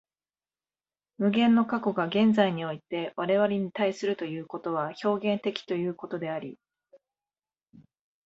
[1.19, 6.57] 無限の過去が現在において我々に対するということは表現的ということであり、